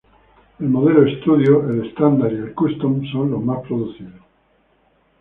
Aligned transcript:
El 0.59 0.67
modelo 0.67 1.07
Studio, 1.21 1.69
el 1.69 1.87
Standard 1.91 2.31
y 2.31 2.35
el 2.37 2.55
Custom 2.55 3.05
son 3.11 3.29
los 3.29 3.43
más 3.43 3.59
producidos. 3.67 4.15